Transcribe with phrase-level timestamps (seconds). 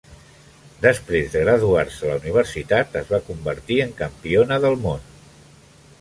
[0.85, 5.09] Després de graduar-se a la universitat es va convertir en campiona del món.